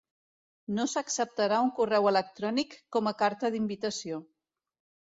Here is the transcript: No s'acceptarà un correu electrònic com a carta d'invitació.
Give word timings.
No 0.77 0.85
s'acceptarà 0.93 1.59
un 1.67 1.71
correu 1.81 2.09
electrònic 2.13 2.75
com 2.97 3.13
a 3.13 3.17
carta 3.23 3.55
d'invitació. 3.59 4.25